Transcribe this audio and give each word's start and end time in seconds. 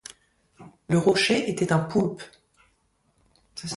Le 0.89 0.97
rocher 0.97 1.47
était 1.47 1.71
un 1.71 1.77
poulpe. 1.77 2.23